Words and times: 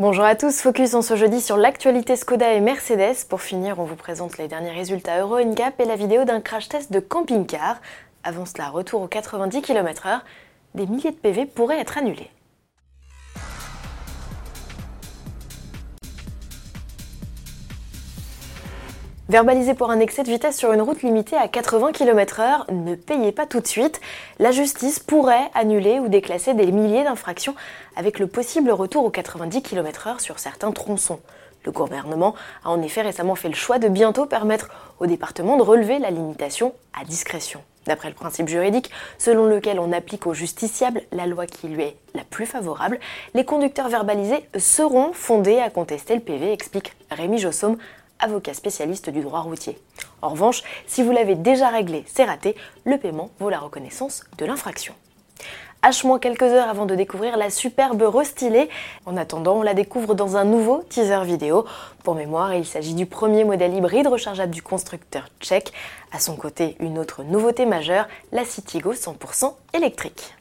Bonjour 0.00 0.24
à 0.24 0.34
tous, 0.34 0.60
focus 0.60 0.94
en 0.94 1.02
ce 1.02 1.14
jeudi 1.14 1.40
sur 1.40 1.56
l'actualité 1.56 2.16
Skoda 2.16 2.52
et 2.52 2.60
Mercedes. 2.60 3.14
Pour 3.28 3.42
finir, 3.42 3.78
on 3.78 3.84
vous 3.84 3.94
présente 3.94 4.38
les 4.38 4.48
derniers 4.48 4.72
résultats 4.72 5.20
Euro 5.20 5.38
NCAP 5.38 5.78
et 5.78 5.84
la 5.84 5.94
vidéo 5.94 6.24
d'un 6.24 6.40
crash 6.40 6.68
test 6.68 6.90
de 6.90 6.98
camping-car. 6.98 7.76
Avant 8.24 8.44
cela, 8.44 8.70
retour 8.70 9.02
aux 9.02 9.06
90 9.06 9.62
km/h, 9.62 10.22
des 10.74 10.88
milliers 10.88 11.12
de 11.12 11.16
PV 11.16 11.46
pourraient 11.46 11.78
être 11.78 11.96
annulés. 11.96 12.28
Verbalisé 19.30 19.72
pour 19.72 19.90
un 19.90 20.00
excès 20.00 20.22
de 20.22 20.28
vitesse 20.28 20.58
sur 20.58 20.74
une 20.74 20.82
route 20.82 21.00
limitée 21.00 21.36
à 21.36 21.48
80 21.48 21.92
km/h, 21.92 22.70
ne 22.70 22.94
payez 22.94 23.32
pas 23.32 23.46
tout 23.46 23.60
de 23.60 23.66
suite. 23.66 24.02
La 24.38 24.50
justice 24.50 24.98
pourrait 24.98 25.50
annuler 25.54 25.98
ou 25.98 26.08
déclasser 26.08 26.52
des 26.52 26.70
milliers 26.70 27.04
d'infractions 27.04 27.54
avec 27.96 28.18
le 28.18 28.26
possible 28.26 28.70
retour 28.70 29.02
aux 29.02 29.10
90 29.10 29.62
km/h 29.62 30.20
sur 30.20 30.38
certains 30.38 30.72
tronçons. 30.72 31.20
Le 31.64 31.72
gouvernement 31.72 32.34
a 32.64 32.70
en 32.70 32.82
effet 32.82 33.00
récemment 33.00 33.34
fait 33.34 33.48
le 33.48 33.54
choix 33.54 33.78
de 33.78 33.88
bientôt 33.88 34.26
permettre 34.26 34.68
au 35.00 35.06
département 35.06 35.56
de 35.56 35.62
relever 35.62 35.98
la 35.98 36.10
limitation 36.10 36.74
à 36.92 37.06
discrétion. 37.06 37.62
D'après 37.86 38.08
le 38.08 38.14
principe 38.14 38.48
juridique 38.48 38.90
selon 39.16 39.46
lequel 39.46 39.80
on 39.80 39.92
applique 39.92 40.26
au 40.26 40.34
justiciable 40.34 41.00
la 41.12 41.26
loi 41.26 41.46
qui 41.46 41.68
lui 41.68 41.82
est 41.82 41.96
la 42.14 42.24
plus 42.24 42.44
favorable, 42.44 43.00
les 43.32 43.46
conducteurs 43.46 43.88
verbalisés 43.88 44.46
seront 44.58 45.14
fondés 45.14 45.60
à 45.60 45.70
contester 45.70 46.14
le 46.14 46.20
PV, 46.20 46.52
explique 46.52 46.94
Rémi 47.10 47.38
Jossom, 47.38 47.78
avocat 48.18 48.54
spécialiste 48.54 49.10
du 49.10 49.20
droit 49.22 49.40
routier. 49.40 49.78
En 50.22 50.30
revanche, 50.30 50.62
si 50.86 51.02
vous 51.02 51.12
l'avez 51.12 51.34
déjà 51.34 51.68
réglé, 51.68 52.04
c'est 52.06 52.24
raté, 52.24 52.56
le 52.84 52.98
paiement 52.98 53.30
vaut 53.38 53.50
la 53.50 53.58
reconnaissance 53.58 54.24
de 54.38 54.44
l'infraction. 54.44 54.94
H- 55.82 56.18
quelques 56.18 56.44
heures 56.44 56.70
avant 56.70 56.86
de 56.86 56.94
découvrir 56.94 57.36
la 57.36 57.50
superbe 57.50 58.00
restylée. 58.02 58.70
En 59.04 59.18
attendant, 59.18 59.56
on 59.56 59.62
la 59.62 59.74
découvre 59.74 60.14
dans 60.14 60.38
un 60.38 60.44
nouveau 60.44 60.82
teaser 60.88 61.24
vidéo. 61.24 61.66
Pour 62.02 62.14
mémoire, 62.14 62.54
il 62.54 62.64
s'agit 62.64 62.94
du 62.94 63.04
premier 63.04 63.44
modèle 63.44 63.74
hybride 63.74 64.06
rechargeable 64.06 64.54
du 64.54 64.62
constructeur 64.62 65.28
tchèque. 65.40 65.74
À 66.10 66.20
son 66.20 66.36
côté, 66.36 66.76
une 66.80 66.98
autre 66.98 67.22
nouveauté 67.22 67.66
majeure, 67.66 68.06
la 68.32 68.46
Citigo 68.46 68.94
100% 68.94 69.52
électrique. 69.74 70.34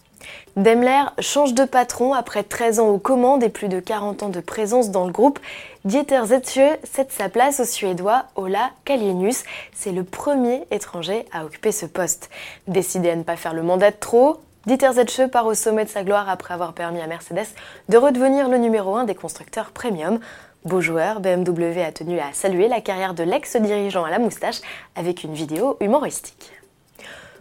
Daimler 0.55 1.03
change 1.19 1.53
de 1.53 1.66
patron 1.66 2.13
après 2.13 2.43
13 2.43 2.79
ans 2.79 2.89
aux 2.89 2.99
commandes 2.99 3.43
et 3.43 3.49
plus 3.49 3.69
de 3.69 3.79
40 3.79 4.23
ans 4.23 4.30
de 4.30 4.39
présence 4.39 4.91
dans 4.91 5.05
le 5.05 5.11
groupe. 5.11 5.39
Dieter 5.85 6.25
Zetsche 6.25 6.80
cède 6.83 7.11
sa 7.11 7.30
place 7.30 7.59
au 7.59 7.65
Suédois 7.65 8.25
Ola 8.35 8.71
Kalienius. 8.85 9.43
C'est 9.73 9.91
le 9.91 10.03
premier 10.03 10.65
étranger 10.71 11.25
à 11.31 11.45
occuper 11.45 11.71
ce 11.71 11.85
poste. 11.85 12.30
Décidé 12.67 13.09
à 13.09 13.15
ne 13.15 13.23
pas 13.23 13.35
faire 13.35 13.53
le 13.53 13.63
mandat 13.63 13.91
de 13.91 13.97
trop, 13.99 14.41
Dieter 14.65 14.93
Zetsche 14.93 15.27
part 15.27 15.45
au 15.45 15.55
sommet 15.55 15.83
de 15.83 15.89
sa 15.89 16.03
gloire 16.03 16.30
après 16.30 16.53
avoir 16.53 16.71
permis 16.71 17.02
à 17.02 17.08
Mercedes 17.08 17.47
de 17.89 17.97
redevenir 17.97 18.47
le 18.47 18.58
numéro 18.58 18.95
1 18.95 19.03
des 19.03 19.15
constructeurs 19.15 19.71
premium. 19.71 20.19
Beau 20.63 20.80
joueur, 20.80 21.19
BMW 21.19 21.81
a 21.81 21.91
tenu 21.91 22.17
à 22.19 22.31
saluer 22.31 22.69
la 22.69 22.80
carrière 22.80 23.13
de 23.13 23.23
l'ex-dirigeant 23.23 24.05
à 24.05 24.09
la 24.09 24.19
moustache 24.19 24.61
avec 24.95 25.25
une 25.25 25.33
vidéo 25.33 25.75
humoristique. 25.81 26.53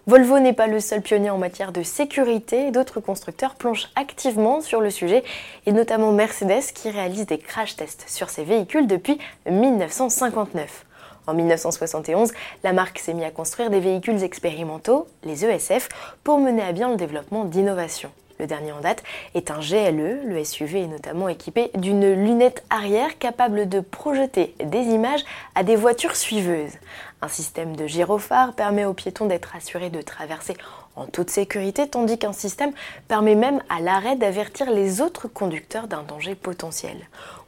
Volvo 0.09 0.41
n'est 0.41 0.53
pas 0.53 0.67
le 0.67 0.81
seul 0.81 1.01
pionnier 1.01 1.31
en 1.31 1.39
matière 1.39 1.71
de 1.71 1.85
sécurité, 1.85 2.73
d'autres 2.73 2.99
constructeurs 2.99 3.55
plongent 3.55 3.89
activement 3.95 4.61
sur 4.61 4.81
le 4.81 4.91
sujet, 4.91 5.23
et 5.65 5.71
notamment 5.71 6.11
Mercedes 6.11 6.73
qui 6.75 6.91
réalise 6.91 7.25
des 7.27 7.39
crash 7.39 7.77
tests 7.77 8.05
sur 8.09 8.29
ses 8.29 8.43
véhicules 8.43 8.89
depuis 8.89 9.19
1959. 9.49 10.87
En 11.29 11.35
1971, 11.35 12.33
la 12.65 12.73
marque 12.73 12.99
s'est 12.99 13.15
mise 13.15 13.27
à 13.27 13.31
construire 13.31 13.71
des 13.71 13.79
véhicules 13.79 14.25
expérimentaux, 14.25 15.07
les 15.23 15.45
ESF, 15.45 15.89
pour 16.25 16.39
mener 16.39 16.63
à 16.63 16.73
bien 16.73 16.91
le 16.91 16.97
développement 16.97 17.45
d'innovations. 17.45 18.11
Le 18.41 18.49
dernier 18.49 18.73
en 18.73 18.81
date 18.81 19.05
est 19.37 19.53
un 19.53 19.61
GLE. 19.61 20.23
Le 20.25 20.43
SUV 20.43 20.83
est 20.83 20.87
notamment 20.89 21.29
équipé 21.29 21.71
d'une 21.77 22.13
lunette 22.13 22.65
arrière 22.71 23.17
capable 23.21 23.69
de 23.69 23.79
projeter 23.79 24.57
des 24.59 24.81
images 24.81 25.25
à 25.55 25.63
des 25.63 25.77
voitures 25.77 26.17
suiveuses. 26.17 26.73
Un 27.25 27.29
système 27.29 27.77
de 27.77 27.87
gyrophare 27.87 28.53
permet 28.53 28.85
aux 28.85 28.95
piétons 28.95 29.27
d'être 29.27 29.55
assurés 29.55 29.91
de 29.91 30.03
traverser 30.03 30.57
en 30.97 31.07
toute 31.07 31.31
sécurité, 31.31 31.89
tandis 31.89 32.19
qu'un 32.19 32.33
système 32.33 32.73
permet 33.07 33.37
même 33.37 33.63
à 33.69 33.81
l'arrêt 33.81 34.17
d'avertir 34.17 34.73
les 34.73 35.01
autres 35.01 35.29
conducteurs 35.29 35.87
d'un 35.87 36.03
danger 36.03 36.35
potentiel. 36.35 36.97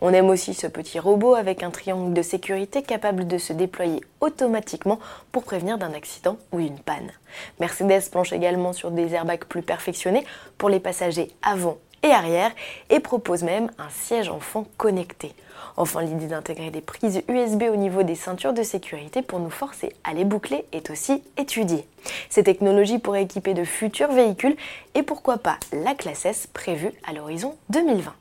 On 0.01 0.13
aime 0.13 0.29
aussi 0.29 0.55
ce 0.55 0.69
petit 0.69 1.01
robot 1.01 1.35
avec 1.35 1.65
un 1.65 1.73
triangle 1.73 2.15
de 2.15 2.23
sécurité 2.23 2.83
capable 2.85 3.27
de 3.27 3.37
se 3.37 3.53
déployer 3.53 4.01
automatiquement 4.21 5.01
pour 5.33 5.43
prévenir 5.43 5.77
d'un 5.77 5.93
accident 5.93 6.37
ou 6.53 6.61
une 6.61 6.79
panne. 6.79 7.11
Mercedes 7.59 8.09
planche 8.13 8.33
également 8.33 8.73
sur 8.73 8.93
des 8.93 9.13
airbags 9.13 9.45
plus 9.45 9.63
perfectionnés 9.63 10.25
pour 10.57 10.69
les 10.69 10.79
passagers 10.79 11.33
avant 11.43 11.79
et 12.05 12.13
arrière 12.13 12.53
et 12.91 13.01
propose 13.01 13.43
même 13.43 13.71
un 13.79 13.89
siège 13.91 14.29
enfant 14.29 14.67
connecté. 14.77 15.33
Enfin, 15.77 16.03
l'idée 16.03 16.27
d'intégrer 16.27 16.71
des 16.71 16.81
prises 16.81 17.23
USB 17.29 17.65
au 17.73 17.77
niveau 17.77 18.05
des 18.05 18.15
ceintures 18.15 18.53
de 18.53 18.63
sécurité 18.63 19.23
pour 19.23 19.41
nous 19.41 19.51
forcer 19.51 19.93
à 20.05 20.13
les 20.13 20.25
boucler 20.25 20.65
est 20.73 20.91
aussi 20.91 21.25
étudiée. 21.37 21.85
Ces 22.29 22.45
technologies 22.45 23.01
pourraient 23.01 23.25
équiper 23.25 23.55
de 23.55 23.65
futurs 23.65 24.13
véhicules 24.13 24.57
et 24.95 25.03
pourquoi 25.03 25.39
pas 25.39 25.57
la 25.73 25.95
classe 25.95 26.27
S 26.27 26.47
prévue 26.47 26.93
à 27.05 27.13
l'horizon 27.13 27.57
2020. 27.71 28.15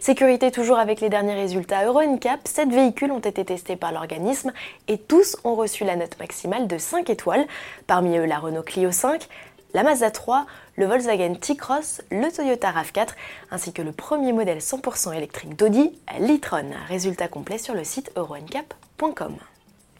Sécurité 0.00 0.50
toujours 0.50 0.78
avec 0.78 1.00
les 1.00 1.08
derniers 1.08 1.34
résultats 1.34 1.84
Euro 1.84 2.02
NCAP, 2.02 2.40
7 2.44 2.70
véhicules 2.70 3.12
ont 3.12 3.20
été 3.20 3.44
testés 3.44 3.76
par 3.76 3.92
l'organisme 3.92 4.52
et 4.88 4.98
tous 4.98 5.36
ont 5.44 5.54
reçu 5.54 5.84
la 5.84 5.96
note 5.96 6.18
maximale 6.18 6.66
de 6.66 6.78
5 6.78 7.08
étoiles, 7.10 7.46
parmi 7.86 8.16
eux 8.16 8.24
la 8.24 8.38
Renault 8.38 8.62
Clio 8.62 8.90
5, 8.90 9.28
la 9.74 9.82
Mazda 9.82 10.10
3, 10.10 10.46
le 10.76 10.86
Volkswagen 10.86 11.34
T-Cross, 11.34 12.02
le 12.10 12.30
Toyota 12.30 12.70
RAV4 12.70 13.08
ainsi 13.50 13.72
que 13.72 13.82
le 13.82 13.92
premier 13.92 14.32
modèle 14.32 14.58
100% 14.58 15.14
électrique 15.14 15.56
d'Audi, 15.56 15.98
l'e-tron. 16.18 16.70
Résultat 16.88 17.28
complet 17.28 17.58
sur 17.58 17.74
le 17.74 17.84
site 17.84 18.10
euroncap.com. 18.16 19.36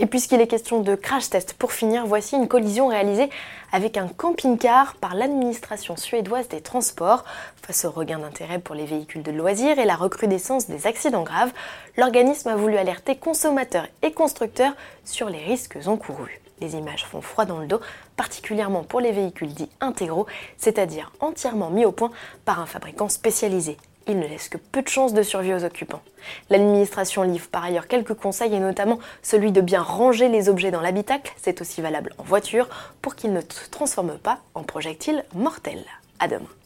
Et 0.02 0.06
puisqu'il 0.06 0.40
est 0.40 0.46
question 0.46 0.80
de 0.80 0.94
crash 0.94 1.28
test, 1.28 1.52
pour 1.52 1.72
finir, 1.72 2.06
voici 2.06 2.34
une 2.34 2.48
collision 2.48 2.86
réalisée 2.86 3.28
avec 3.70 3.98
un 3.98 4.08
camping-car 4.08 4.94
par 4.94 5.14
l'administration 5.14 5.94
suédoise 5.94 6.48
des 6.48 6.62
transports. 6.62 7.22
Face 7.60 7.84
au 7.84 7.90
regain 7.90 8.18
d'intérêt 8.18 8.60
pour 8.60 8.74
les 8.74 8.86
véhicules 8.86 9.22
de 9.22 9.30
loisirs 9.30 9.78
et 9.78 9.84
la 9.84 9.96
recrudescence 9.96 10.68
des 10.68 10.86
accidents 10.86 11.22
graves, 11.22 11.52
l'organisme 11.98 12.48
a 12.48 12.56
voulu 12.56 12.78
alerter 12.78 13.14
consommateurs 13.14 13.86
et 14.00 14.12
constructeurs 14.12 14.72
sur 15.04 15.28
les 15.28 15.44
risques 15.44 15.76
encourus. 15.84 16.40
Les 16.62 16.76
images 16.76 17.04
font 17.04 17.20
froid 17.20 17.44
dans 17.44 17.58
le 17.58 17.66
dos, 17.66 17.80
particulièrement 18.16 18.84
pour 18.84 19.00
les 19.00 19.12
véhicules 19.12 19.52
dits 19.52 19.68
intégraux, 19.82 20.24
c'est-à-dire 20.56 21.12
entièrement 21.20 21.68
mis 21.68 21.84
au 21.84 21.92
point 21.92 22.10
par 22.46 22.58
un 22.58 22.66
fabricant 22.66 23.10
spécialisé. 23.10 23.76
Il 24.06 24.18
ne 24.18 24.26
laisse 24.26 24.48
que 24.48 24.58
peu 24.58 24.82
de 24.82 24.88
chances 24.88 25.14
de 25.14 25.22
survie 25.22 25.54
aux 25.54 25.64
occupants. 25.64 26.02
L'administration 26.48 27.22
livre 27.22 27.48
par 27.48 27.64
ailleurs 27.64 27.86
quelques 27.86 28.14
conseils 28.14 28.54
et 28.54 28.58
notamment 28.58 28.98
celui 29.22 29.52
de 29.52 29.60
bien 29.60 29.82
ranger 29.82 30.28
les 30.28 30.48
objets 30.48 30.70
dans 30.70 30.80
l'habitacle, 30.80 31.32
c'est 31.36 31.60
aussi 31.60 31.80
valable 31.80 32.12
en 32.18 32.22
voiture, 32.22 32.68
pour 33.02 33.14
qu'ils 33.14 33.32
ne 33.32 33.40
se 33.40 33.70
transforment 33.70 34.18
pas 34.18 34.38
en 34.54 34.62
projectiles 34.62 35.24
mortels. 35.34 35.84
À 36.18 36.28
demain. 36.28 36.59